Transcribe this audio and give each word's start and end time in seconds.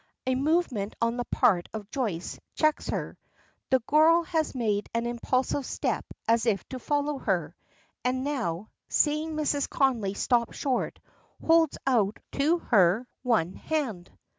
A 0.25 0.33
movement 0.33 0.95
on 0.99 1.15
the 1.17 1.25
part 1.25 1.69
of 1.75 1.91
Joyce 1.91 2.39
checks 2.55 2.89
her. 2.89 3.19
The 3.69 3.81
girl 3.81 4.23
has 4.23 4.55
made 4.55 4.89
an 4.95 5.05
impulsive 5.05 5.63
step 5.63 6.07
as 6.27 6.47
if 6.47 6.67
to 6.69 6.79
follow 6.79 7.19
her, 7.19 7.55
and 8.03 8.23
now, 8.23 8.71
seeing 8.89 9.33
Mrs. 9.35 9.69
Connolly 9.69 10.15
stop 10.15 10.53
short, 10.53 10.99
holds 11.45 11.77
out 11.85 12.17
to 12.31 12.57
her 12.57 13.05
one 13.21 13.53
hand. 13.53 14.09